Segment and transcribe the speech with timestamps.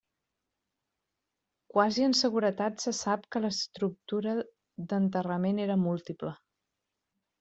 [1.73, 4.35] Quasi en seguretat se sap que l'estructura
[4.95, 6.35] d'enterrament era múltiple.